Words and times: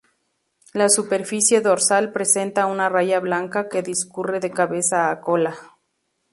La 0.73 0.89
superficie 0.89 1.61
dorsal 1.61 2.11
presenta 2.11 2.65
una 2.65 2.89
raya 2.89 3.19
blanca 3.19 3.69
que 3.69 3.83
discurre 3.83 4.39
de 4.39 4.49
cabeza 4.49 5.11
a 5.11 5.21
cola. 5.21 5.55